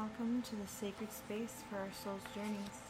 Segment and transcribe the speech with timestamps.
[0.00, 2.80] Welcome to the sacred space for our soul's journeys,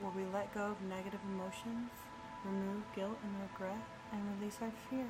[0.00, 1.88] where we let go of negative emotions,
[2.44, 3.80] remove guilt and regret,
[4.12, 5.06] and release our fear.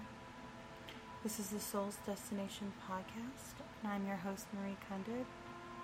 [1.25, 5.25] This is the Soul's Destination podcast, and I'm your host, Marie Kunded.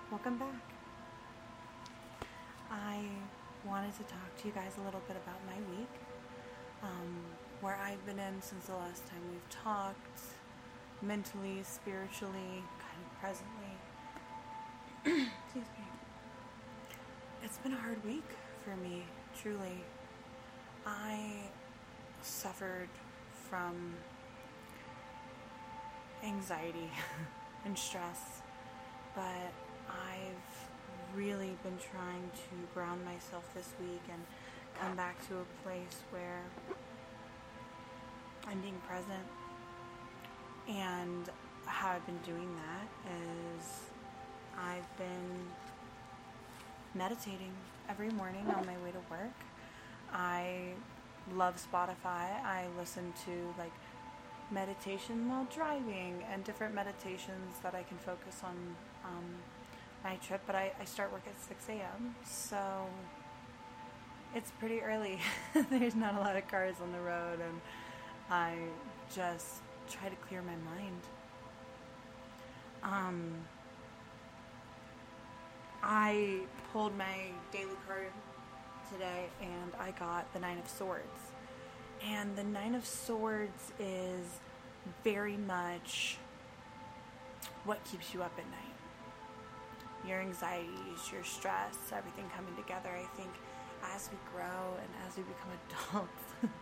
[0.09, 0.63] Welcome back.
[2.71, 3.03] I
[3.65, 5.91] wanted to talk to you guys a little bit about my week,
[6.83, 7.19] um,
[7.59, 10.21] where I've been in since the last time we've talked,
[11.01, 13.60] mentally, spiritually, kind of presently.
[15.03, 15.85] Excuse me.
[17.43, 18.29] It's been a hard week
[18.63, 19.03] for me,
[19.41, 19.83] truly.
[20.85, 21.49] I
[22.21, 22.89] suffered
[23.49, 23.95] from
[26.23, 26.91] anxiety
[27.65, 28.41] and stress,
[29.15, 29.51] but
[29.89, 34.23] I've really been trying to ground myself this week and
[34.79, 36.43] come back to a place where
[38.47, 39.25] I'm being present.
[40.69, 41.27] And
[41.65, 43.11] how I've been doing that
[43.59, 43.90] is
[44.57, 45.47] I've been
[46.93, 47.53] meditating
[47.89, 49.33] every morning on my way to work.
[50.13, 50.73] I
[51.33, 52.43] love Spotify.
[52.43, 53.71] I listen to like
[54.51, 58.55] meditation while driving and different meditations that I can focus on
[59.05, 59.25] um,
[60.03, 60.41] my trip.
[60.45, 62.15] But I, I start work at 6 a.m.
[62.25, 62.87] So
[64.35, 65.19] it's pretty early.
[65.69, 67.61] There's not a lot of cars on the road, and
[68.29, 68.55] I
[69.13, 71.01] just try to clear my mind.
[72.83, 73.33] Um,
[75.83, 78.11] I pulled my daily card
[78.91, 81.05] today and I got the Nine of Swords.
[82.07, 84.39] And the Nine of Swords is
[85.03, 86.17] very much
[87.65, 90.07] what keeps you up at night.
[90.07, 92.89] Your anxieties, your stress, everything coming together.
[92.89, 93.31] I think
[93.95, 95.51] as we grow and as we become
[95.91, 96.53] adults,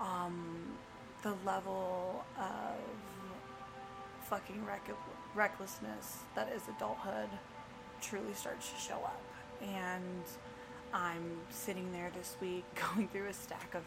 [0.00, 0.76] um,
[1.22, 2.76] the level of
[4.28, 4.90] fucking reck-
[5.34, 7.30] recklessness that is adulthood
[8.00, 9.20] truly starts to show up.
[9.62, 10.22] And
[10.92, 12.64] I'm sitting there this week
[12.94, 13.82] going through a stack of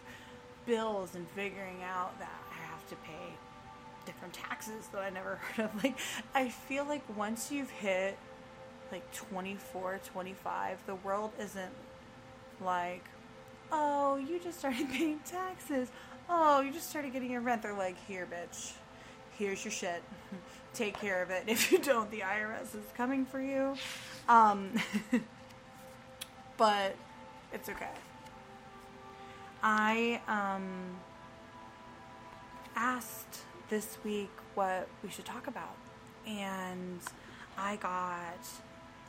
[0.66, 3.36] bills and figuring out that I have to pay
[4.06, 5.84] different taxes that I never heard of.
[5.84, 5.98] Like,
[6.34, 8.18] I feel like once you've hit
[8.92, 11.72] like 24, 25, the world isn't
[12.60, 13.06] like,
[13.72, 15.90] oh, you just started paying taxes.
[16.30, 17.62] Oh, you just started getting your rent.
[17.62, 18.74] They're like, here, bitch.
[19.42, 20.04] Here's your shit.
[20.76, 21.46] Take care of it.
[21.48, 23.74] If you don't, the IRS is coming for you.
[24.30, 24.72] Um,
[26.58, 26.96] but
[27.52, 27.90] it's okay.
[29.64, 30.92] I um,
[32.76, 33.40] asked
[33.72, 35.76] this week what we should talk about,
[36.28, 37.00] and
[37.58, 38.46] I got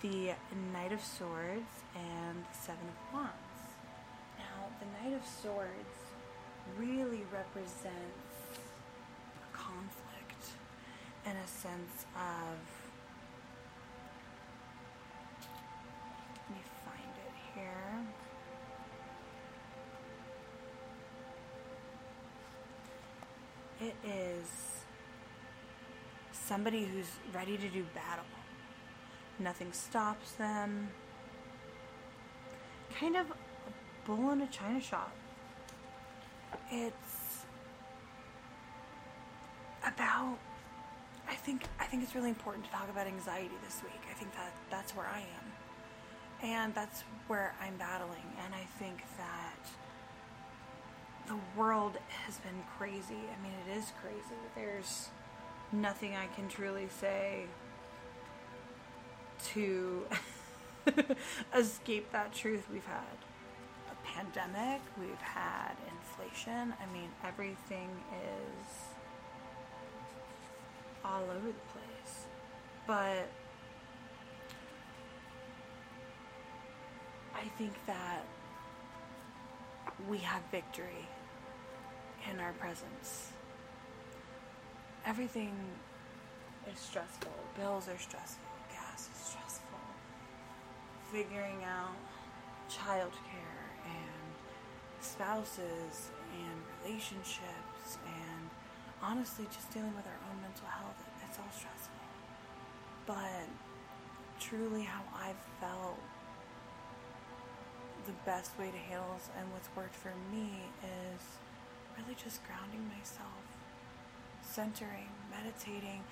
[0.00, 0.32] the
[0.72, 3.32] Knight of Swords and the Seven of Wands.
[4.38, 5.99] Now, the Knight of Swords
[6.78, 7.93] really represents
[9.37, 10.02] a conflict
[11.27, 12.59] and a sense of.
[16.49, 17.97] Let me find it here.
[23.81, 24.49] It is
[26.32, 28.25] somebody who's ready to do battle.
[29.38, 30.88] Nothing stops them.
[32.99, 33.37] Kind of a
[34.05, 35.12] bull in a china shop.
[36.71, 37.44] It's
[39.84, 40.38] about
[41.45, 44.01] think I think it's really important to talk about anxiety this week.
[44.11, 46.49] I think that that's where I am.
[46.49, 49.69] And that's where I'm battling and I think that
[51.29, 53.15] the world has been crazy.
[53.15, 54.41] I mean, it is crazy.
[54.57, 55.09] There's
[55.71, 57.45] nothing I can truly say
[59.53, 60.03] to
[61.55, 62.67] escape that truth.
[62.73, 63.19] We've had
[63.91, 66.75] a pandemic, we've had inflation.
[66.81, 68.92] I mean, everything is
[71.05, 72.27] all over the place.
[72.87, 73.29] But
[77.35, 78.25] I think that
[80.09, 81.09] we have victory
[82.31, 83.33] in our presence.
[85.07, 85.55] Everything
[86.73, 87.32] is stressful.
[87.56, 88.49] Bills are stressful.
[88.71, 89.79] Gas is stressful.
[91.11, 91.97] Figuring out
[92.71, 94.32] childcare and
[95.00, 98.42] spouses and relationships and
[99.02, 100.96] honestly just dealing with our own mental health.
[101.28, 101.93] It's all stressful.
[103.06, 103.49] But
[104.38, 105.99] truly, how I've felt
[108.06, 110.50] the best way to handle this and what's worked for me
[110.82, 111.22] is
[111.99, 113.43] really just grounding myself,
[114.43, 116.02] centering, meditating,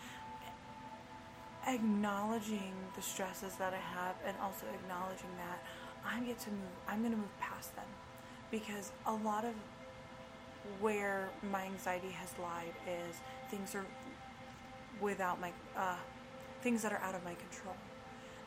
[1.67, 5.63] acknowledging the stresses that I have, and also acknowledging that
[6.07, 6.75] I get to move.
[6.89, 7.87] I'm going to move past them
[8.51, 9.55] because a lot of
[10.81, 13.17] where my anxiety has lied is
[13.51, 13.85] things are
[15.01, 15.97] without my uh,
[16.63, 17.77] things that are out of my control,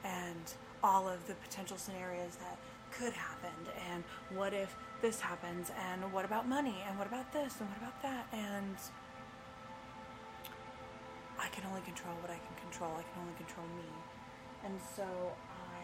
[0.03, 2.57] and all of the potential scenarios that
[2.91, 3.49] could happen
[3.91, 4.03] and
[4.37, 7.99] what if this happens and what about money and what about this and what about
[8.03, 8.77] that and
[11.43, 12.91] I can only control what I can control.
[12.97, 13.89] I can only control me.
[14.63, 15.83] And so I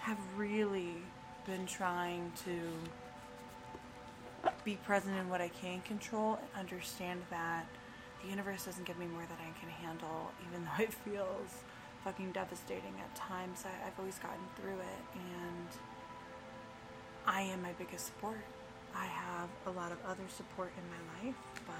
[0.00, 0.96] have really
[1.46, 2.50] been trying to
[4.64, 7.66] be present in what I can control and understand that
[8.22, 11.64] the universe doesn't give me more than I can handle, even though it feels
[12.04, 13.64] fucking devastating at times.
[13.64, 15.68] I, I've always gotten through it, and
[17.26, 18.40] I am my biggest support.
[18.94, 21.36] I have a lot of other support in my life,
[21.66, 21.74] but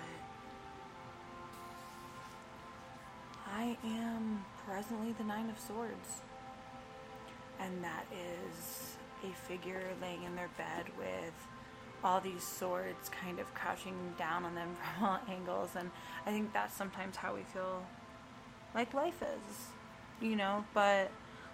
[3.52, 6.20] I am presently the Nine of Swords.
[7.58, 11.34] And that is a figure laying in their bed with
[12.02, 15.70] all these swords kind of crouching down on them from all angles.
[15.76, 15.90] And
[16.26, 17.84] I think that's sometimes how we feel
[18.74, 20.64] like life is, you know.
[20.74, 21.10] But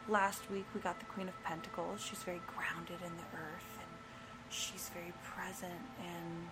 [0.08, 2.00] last week we got the Queen of Pentacles.
[2.00, 3.90] She's very grounded in the earth and
[4.50, 6.48] she's very present in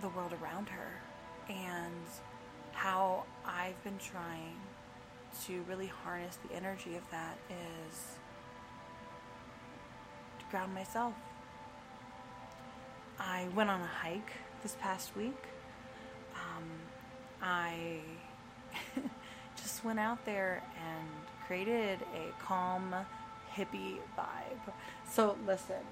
[0.00, 1.00] the world around her.
[1.48, 2.06] And
[2.72, 4.56] how I've been trying
[5.46, 8.18] to really harness the energy of that is
[10.54, 11.14] ground myself.
[13.18, 14.30] I went on a hike
[14.62, 15.42] this past week.
[16.36, 16.62] Um,
[17.42, 17.98] I
[19.56, 21.08] just went out there and
[21.48, 22.94] created a calm,
[23.52, 24.72] hippie vibe.
[25.10, 25.82] So, listen,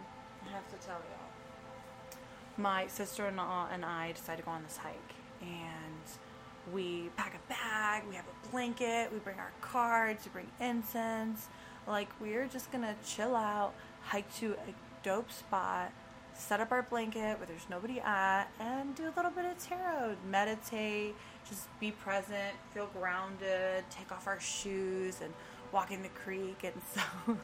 [0.46, 2.16] I have to tell y'all.
[2.56, 7.34] My sister in law and I decided to go on this hike, and we pack
[7.34, 11.48] a bag, we have a blanket, we bring our cards, we bring incense.
[11.88, 15.92] Like, we're just gonna chill out, hike to a dope spot,
[16.34, 20.16] set up our blanket where there's nobody at, and do a little bit of tarot,
[20.30, 21.14] meditate,
[21.48, 25.32] just be present, feel grounded, take off our shoes, and
[25.72, 26.64] walk in the creek.
[26.64, 27.38] And so,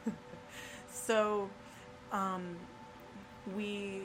[0.91, 1.49] so,
[2.11, 2.55] um,
[3.55, 4.03] we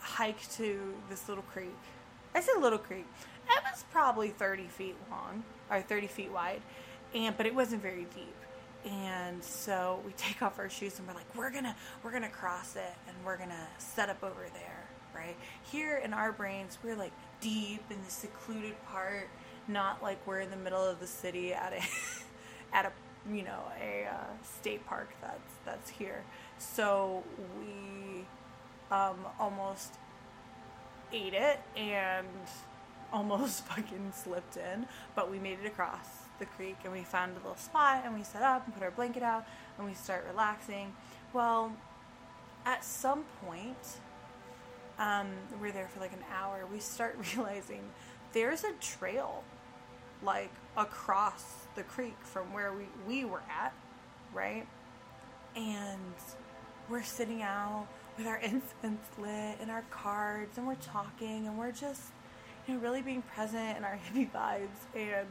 [0.00, 1.76] hiked to this little creek.
[2.34, 3.06] I said little creek.
[3.48, 6.62] It was probably 30 feet long or 30 feet wide,
[7.14, 8.34] and but it wasn't very deep.
[8.86, 12.76] And so we take off our shoes and we're like, we're gonna we're gonna cross
[12.76, 15.36] it and we're gonna set up over there, right?
[15.70, 19.28] Here in our brains, we're like deep in the secluded part,
[19.68, 21.82] not like we're in the middle of the city at a
[22.76, 22.92] at a
[23.32, 26.22] you know a uh, state park that's that's here.
[26.58, 27.24] So
[27.60, 28.24] we
[28.90, 29.94] um, almost
[31.12, 32.26] ate it and
[33.12, 37.36] almost fucking slipped in, but we made it across the creek and we found a
[37.36, 39.44] little spot and we set up and put our blanket out
[39.78, 40.94] and we start relaxing.
[41.32, 41.72] Well,
[42.64, 44.00] at some point,
[44.98, 45.28] um,
[45.60, 46.66] we're there for like an hour.
[46.70, 47.82] We start realizing
[48.32, 49.44] there's a trail
[50.22, 53.72] like across the creek from where we, we were at,
[54.34, 54.66] right?
[55.54, 56.14] And
[56.88, 57.86] we're sitting out
[58.16, 62.02] with our incense lit and our cards and we're talking and we're just
[62.66, 65.26] you know really being present in our hippie vibes and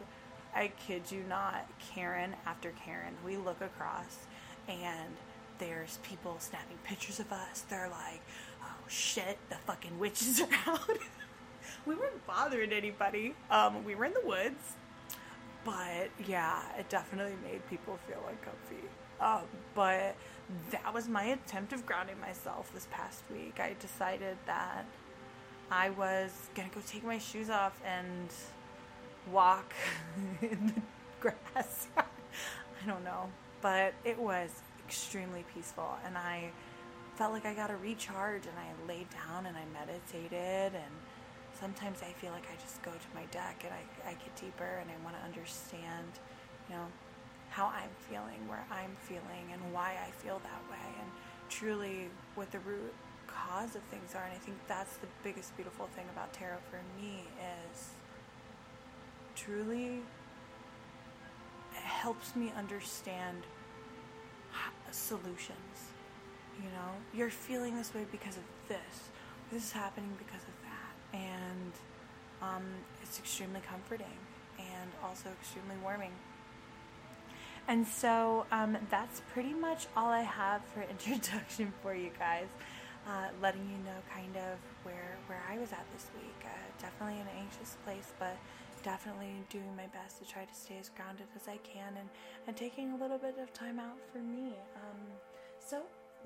[0.56, 4.26] I kid you not, Karen after Karen, we look across
[4.68, 5.16] and
[5.60, 7.62] there's people snapping pictures of us.
[7.70, 8.22] They're like,
[8.64, 10.90] oh shit, the fucking witches are out.
[11.86, 13.36] we weren't bothering anybody.
[13.52, 14.76] Um, we were in the woods.
[15.64, 18.88] But yeah, it definitely made people feel uncomfy.
[19.20, 20.16] Um, but
[20.72, 23.60] that was my attempt of grounding myself this past week.
[23.60, 24.86] I decided that
[25.72, 28.30] I was gonna go take my shoes off and
[29.32, 29.74] walk
[30.42, 30.82] in the
[31.20, 31.88] grass.
[31.98, 33.30] I don't know,
[33.62, 34.50] but it was
[34.86, 36.52] extremely peaceful, and I
[37.16, 38.44] felt like I got a recharge.
[38.46, 40.94] And I laid down and I meditated, and
[41.60, 44.80] sometimes I feel like I just go to my deck and I, I get deeper
[44.82, 46.08] and I want to understand,
[46.70, 46.86] you know,
[47.50, 51.10] how I'm feeling, where I'm feeling, and why I feel that way, and
[51.50, 52.94] truly what the root
[53.28, 54.24] cause of things are.
[54.24, 57.24] And I think that's the biggest beautiful thing about tarot for me
[57.72, 57.92] is
[59.36, 60.02] truly
[61.74, 63.44] helps me understand
[64.96, 65.92] solutions.
[66.58, 69.10] You know, you're feeling this way because of this.
[69.52, 71.72] This is happening because of that, and
[72.42, 72.64] um,
[73.04, 74.18] it's extremely comforting
[74.58, 76.12] and also extremely warming.
[77.68, 82.48] And so um, that's pretty much all I have for introduction for you guys.
[83.08, 86.44] Uh, letting you know kind of where where I was at this week.
[86.44, 86.50] Uh,
[86.82, 88.36] definitely an anxious place, but
[88.86, 92.08] definitely doing my best to try to stay as grounded as I can and,
[92.46, 94.54] and taking a little bit of time out for me.
[94.76, 95.02] Um,
[95.60, 95.82] so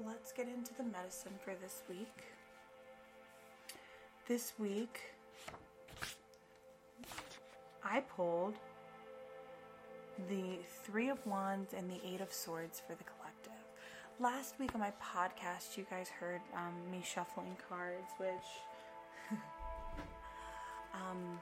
[0.06, 2.26] let's get into the medicine for this week.
[4.28, 5.00] This week,
[7.82, 8.56] I pulled
[10.28, 13.54] the Three of Wands and the Eight of Swords for the collective.
[14.20, 19.40] Last week on my podcast, you guys heard um, me shuffling cards, which
[20.94, 21.40] um,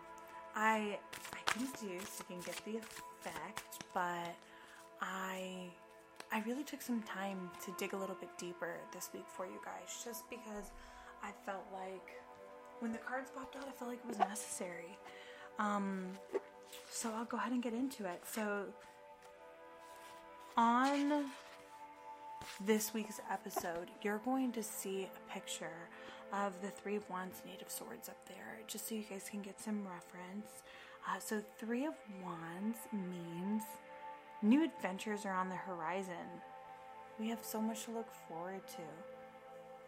[0.58, 0.98] I
[1.34, 4.36] I can do so you can get the effect, but
[5.02, 5.70] I
[6.32, 9.60] I really took some time to dig a little bit deeper this week for you
[9.64, 10.72] guys, just because
[11.24, 12.20] I felt like
[12.80, 14.98] when the cards popped out, I felt like it was necessary.
[15.60, 16.08] Um,
[16.90, 18.22] so I'll go ahead and get into it.
[18.26, 18.66] So
[20.58, 21.26] on
[22.66, 25.90] this week's episode, you're going to see a picture
[26.34, 29.60] of the Three of Wands Native Swords up there, just so you guys can get
[29.60, 30.64] some reference.
[31.08, 31.94] Uh, so, Three of
[32.24, 33.64] Wands means
[34.42, 36.42] new adventures are on the horizon.
[37.20, 38.84] We have so much to look forward to.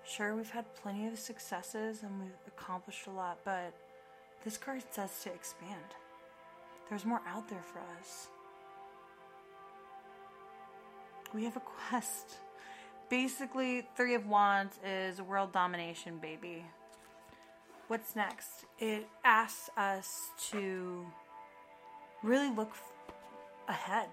[0.03, 3.73] Sure, we've had plenty of successes and we've accomplished a lot, but
[4.43, 5.93] this card says to expand.
[6.89, 8.29] There's more out there for us.
[11.33, 12.37] We have a quest.
[13.09, 16.63] Basically, Three of Wands is world domination, baby.
[17.87, 18.65] What's next?
[18.77, 21.07] It asks us to
[22.21, 22.73] really look
[23.67, 24.09] ahead.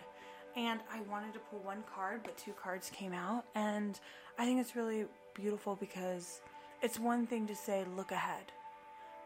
[0.57, 3.45] And I wanted to pull one card, but two cards came out.
[3.55, 4.01] And
[4.39, 6.41] I think it's really beautiful because
[6.81, 8.51] it's one thing to say, look ahead.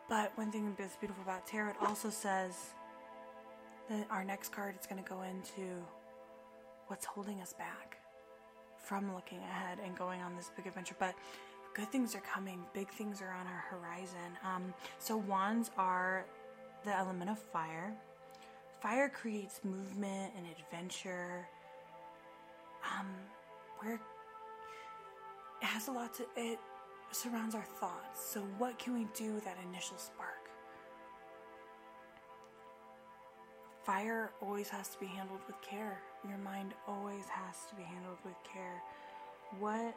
[0.09, 2.71] But one thing that's beautiful about tarot, also says
[3.89, 5.85] that our next card is going to go into
[6.89, 7.99] what's holding us back
[8.91, 10.97] from looking ahead and going on this big adventure.
[10.99, 11.15] But
[11.75, 14.37] good things are coming, big things are on our horizon.
[14.45, 16.27] Um, so, wands are
[16.85, 17.95] the element of fire.
[18.83, 21.47] Fire creates movement and adventure.
[22.83, 23.07] Um,
[23.87, 24.01] it
[25.61, 26.59] has a lot to it
[27.13, 28.25] surrounds our thoughts.
[28.25, 30.40] So, what can we do with that initial spark?
[33.91, 36.01] Fire always has to be handled with care.
[36.29, 38.81] Your mind always has to be handled with care.
[39.59, 39.97] What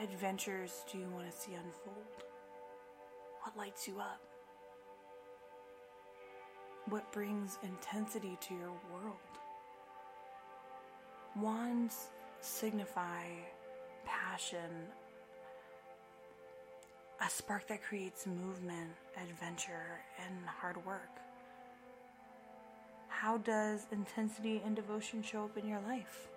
[0.00, 2.22] adventures do you want to see unfold?
[3.42, 4.20] What lights you up?
[6.88, 9.16] What brings intensity to your world?
[11.34, 12.10] Wands
[12.42, 13.24] signify
[14.04, 14.86] passion,
[17.20, 21.23] a spark that creates movement, adventure, and hard work.
[23.24, 26.28] How does intensity and devotion show up in your life?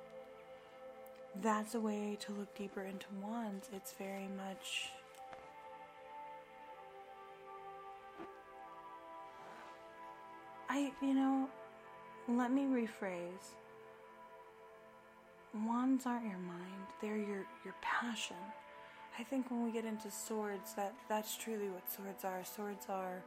[1.42, 3.68] That's a way to look deeper into wands.
[3.74, 4.88] It's very much
[10.70, 11.50] I, you know,
[12.30, 13.52] let me rephrase.
[15.66, 18.38] Wands aren't your mind, they're your, your passion.
[19.20, 22.46] I think when we get into swords, that, that's truly what swords are.
[22.46, 23.22] Swords are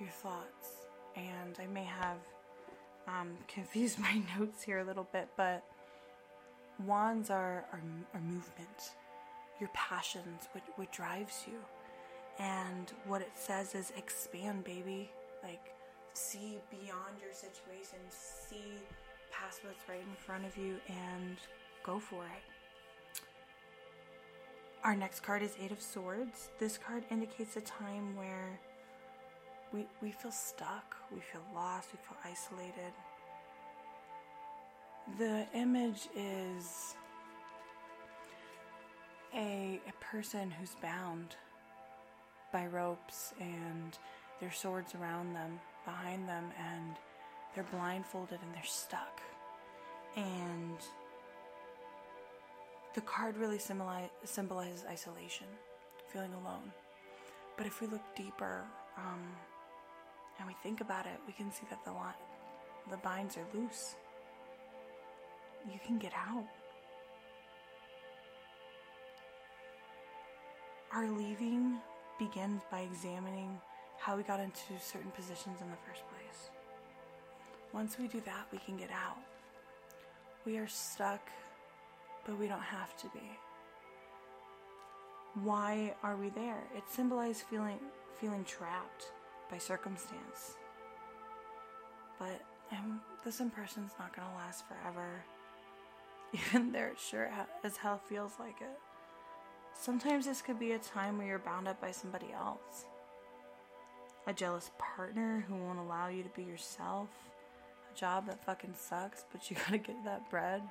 [0.00, 0.86] your thoughts.
[1.14, 2.18] And I may have
[3.06, 5.64] um, confused my notes here a little bit, but
[6.84, 7.82] wands are, are,
[8.14, 8.92] are movement,
[9.60, 11.58] your passions, what, what drives you.
[12.38, 15.10] And what it says is expand, baby.
[15.42, 15.72] Like,
[16.12, 18.74] see beyond your situation, see
[19.30, 21.36] past what's right in front of you, and
[21.82, 23.22] go for it.
[24.84, 26.50] Our next card is Eight of Swords.
[26.58, 28.60] This card indicates a time where
[29.76, 32.92] we, we feel stuck, we feel lost, we feel isolated.
[35.18, 36.96] The image is
[39.34, 41.36] a, a person who's bound
[42.52, 43.98] by ropes and
[44.40, 46.96] their swords around them, behind them, and
[47.54, 49.20] they're blindfolded and they're stuck.
[50.16, 50.78] And
[52.94, 55.46] the card really symboli- symbolizes isolation,
[56.08, 56.72] feeling alone.
[57.58, 58.64] But if we look deeper
[58.96, 59.22] um,
[60.38, 61.92] and we think about it, we can see that the,
[62.90, 63.96] the binds are loose.
[65.70, 66.44] You can get out.
[70.92, 71.78] Our leaving
[72.18, 73.60] begins by examining
[73.98, 76.50] how we got into certain positions in the first place.
[77.72, 79.18] Once we do that, we can get out.
[80.44, 81.28] We are stuck,
[82.24, 83.30] but we don't have to be.
[85.42, 86.62] Why are we there?
[86.74, 87.78] It symbolizes feeling
[88.18, 89.12] feeling trapped
[89.50, 90.56] by circumstance.
[92.18, 92.40] But
[92.72, 95.24] um, this impression's not gonna last forever,
[96.32, 97.30] even though it sure
[97.64, 98.78] as hell feels like it.
[99.78, 102.86] Sometimes this could be a time where you're bound up by somebody else
[104.26, 107.08] a jealous partner who won't allow you to be yourself,
[107.94, 110.62] a job that fucking sucks, but you gotta get that bread.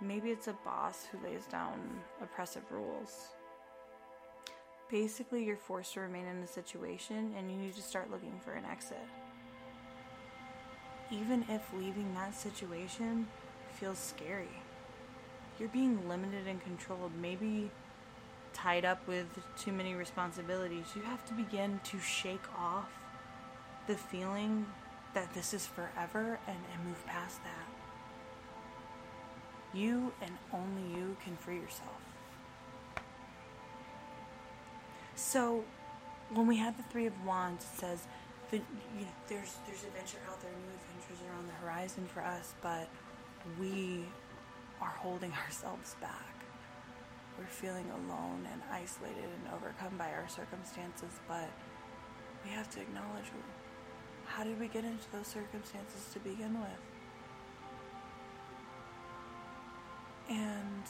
[0.00, 1.80] Maybe it's a boss who lays down
[2.22, 3.28] oppressive rules.
[4.90, 8.52] Basically, you're forced to remain in a situation and you need to start looking for
[8.52, 8.98] an exit.
[11.10, 13.28] even if leaving that situation
[13.72, 14.48] feels scary.
[15.58, 17.70] You're being limited and controlled, maybe
[18.52, 19.26] tied up with
[19.58, 20.86] too many responsibilities.
[20.96, 22.88] You have to begin to shake off
[23.86, 24.66] the feeling
[25.14, 27.68] that this is forever and, and move past that.
[29.78, 32.00] You and only you can free yourself.
[35.16, 35.64] So,
[36.32, 38.06] when we have the Three of Wands, it says
[38.50, 38.60] that
[38.98, 42.54] you know there's there's adventure out there, new adventures are on the horizon for us,
[42.62, 42.88] but
[43.60, 44.04] we
[44.80, 46.34] are holding ourselves back.
[47.38, 51.50] We're feeling alone and isolated and overcome by our circumstances, but
[52.44, 53.26] we have to acknowledge
[54.26, 56.80] how did we get into those circumstances to begin with?
[60.28, 60.82] And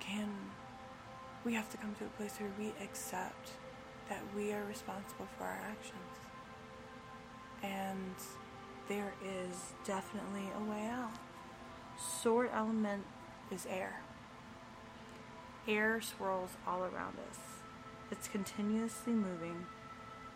[0.00, 0.28] can
[1.44, 3.50] we have to come to a place where we accept
[4.08, 5.94] that we are responsible for our actions?
[7.62, 8.14] And
[8.88, 11.12] there is definitely a way out.
[11.98, 13.04] Sword element
[13.50, 14.00] is air.
[15.66, 17.38] Air swirls all around us.
[18.10, 19.66] It's continuously moving.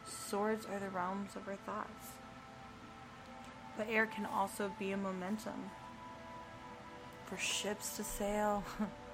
[0.07, 2.13] Swords are the realms of our thoughts.
[3.77, 5.71] But air can also be a momentum
[7.27, 8.65] for ships to sail,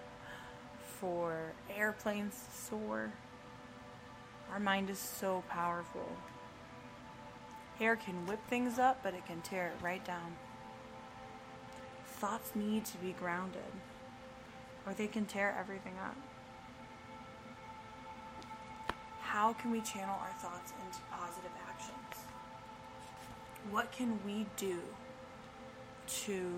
[1.04, 3.12] for airplanes to soar.
[4.50, 6.08] Our mind is so powerful.
[7.78, 10.34] Air can whip things up, but it can tear it right down.
[12.06, 13.60] Thoughts need to be grounded,
[14.86, 16.16] or they can tear everything up.
[19.20, 22.24] How can we channel our thoughts into positive actions?
[23.70, 24.78] What can we do
[26.24, 26.50] to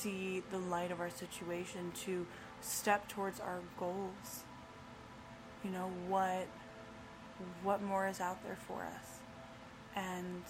[0.00, 2.26] see the light of our situation, to
[2.60, 4.44] step towards our goals?
[5.64, 6.46] You know, what
[7.62, 9.18] what more is out there for us?
[9.94, 10.42] And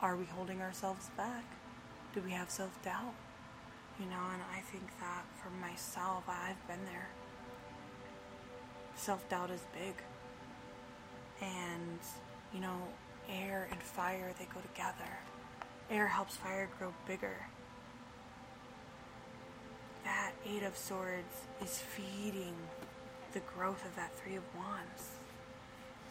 [0.00, 1.44] are we holding ourselves back?
[2.14, 3.14] Do we have self doubt?
[3.98, 7.08] You know, and I think that for myself, I've been there.
[8.94, 9.94] Self doubt is big.
[11.40, 11.98] And,
[12.52, 12.78] you know,
[13.28, 15.10] air and fire, they go together.
[15.90, 17.46] Air helps fire grow bigger.
[20.04, 22.54] That Eight of Swords is feeding
[23.32, 25.14] the growth of that Three of Wands.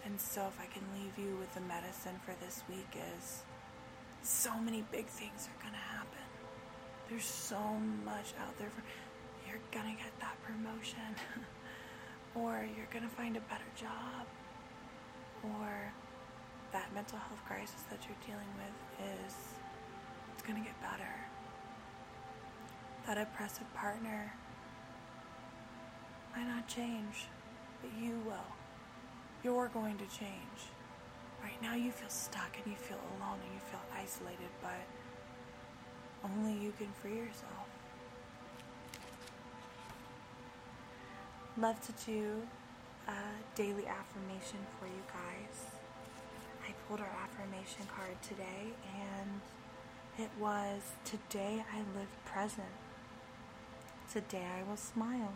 [0.06, 3.44] And so, if I can leave you with the medicine for this week, is
[4.24, 6.28] so many big things are going to happen.
[7.10, 7.60] There's so
[8.06, 8.70] much out there.
[8.70, 8.84] For,
[9.50, 11.12] you're going to get that promotion,
[12.36, 14.28] or you're going to find a better job,
[15.44, 15.92] or
[16.72, 19.36] that mental health crisis that you're dealing with is
[20.32, 21.27] it's going to get better.
[23.08, 24.34] That oppressive partner
[26.36, 27.26] might not change,
[27.82, 28.58] but you will
[29.44, 30.60] you're going to change.
[31.42, 34.84] Right now, you feel stuck and you feel alone and you feel isolated, but
[36.24, 37.68] only you can free yourself.
[41.58, 42.42] Love to do
[43.08, 43.12] a
[43.56, 45.72] daily affirmation for you guys.
[46.68, 49.40] I pulled our affirmation card today and
[50.20, 52.87] it was Today I live present.
[54.12, 55.34] Today I will smile.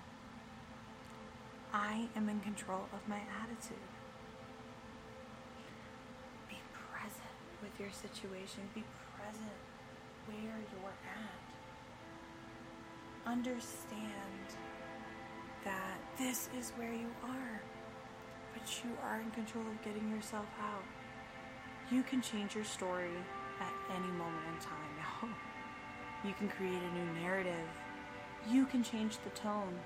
[1.74, 3.76] I am in control of my attitude.
[6.48, 8.64] Be present with your situation.
[8.74, 8.86] Be
[9.18, 9.60] present
[10.26, 11.42] where you're at.
[13.30, 14.48] Understand
[15.66, 17.62] that this is where you are,
[18.54, 20.84] but you are in control of getting yourself out.
[21.92, 23.12] You can change your story
[23.60, 25.30] at any moment in time now.
[26.24, 27.68] You can create a new narrative.
[28.50, 29.80] You can change the tone.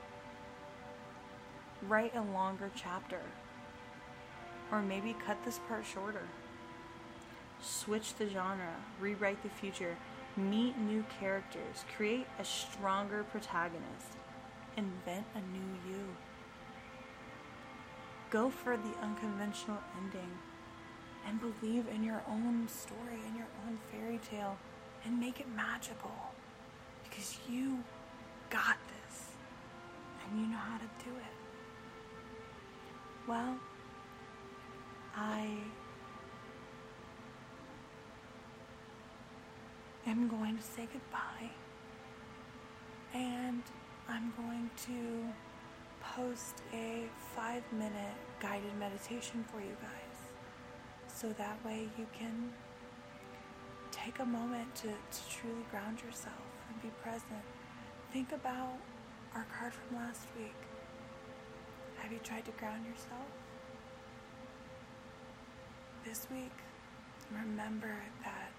[1.88, 3.22] Write a longer chapter.
[4.72, 6.28] Or maybe cut this part shorter.
[7.62, 9.98] Switch the genre, rewrite the future,
[10.38, 14.18] meet new characters, create a stronger protagonist,
[14.78, 16.16] invent a new you.
[18.30, 20.32] Go for the unconventional ending.
[21.28, 24.58] And believe in your own story, in your own fairy tale,
[25.04, 26.12] and make it magical.
[27.04, 27.84] Because you
[28.56, 29.36] got this
[30.24, 31.36] and you know how to do it.
[33.28, 33.58] Well,
[35.14, 35.58] I
[40.08, 41.52] am going to say goodbye.
[43.14, 43.64] And
[44.08, 45.34] I'm going to
[46.16, 47.04] post a
[47.36, 50.18] five minute guided meditation for you guys.
[51.08, 52.54] So that way you can
[53.92, 57.44] take a moment to, to truly ground yourself and be present.
[58.16, 58.80] Think about
[59.36, 60.56] our card from last week.
[61.98, 63.28] Have you tried to ground yourself?
[66.06, 66.54] This week,
[67.32, 68.52] Remember that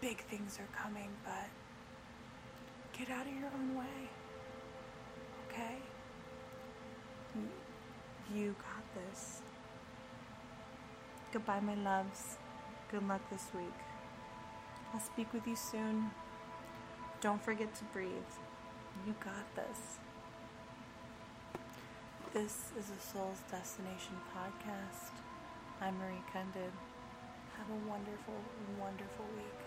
[0.00, 1.48] big things are coming, but
[2.96, 4.08] get out of your own way.
[5.48, 5.76] Okay?
[8.34, 9.42] You got this.
[11.32, 12.38] Goodbye, my loves.
[12.90, 13.64] Good luck this week.
[14.94, 16.10] I'll speak with you soon.
[17.20, 18.12] Don't forget to breathe.
[19.04, 19.98] You got this.
[22.32, 25.12] This is a Soul's Destination podcast.
[25.80, 26.72] I'm Marie Cunded.
[27.56, 28.34] Have a wonderful,
[28.80, 29.65] wonderful week.